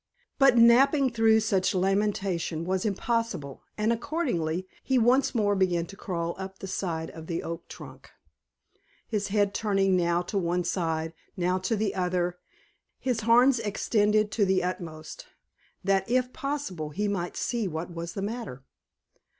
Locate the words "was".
2.65-2.85, 17.91-18.13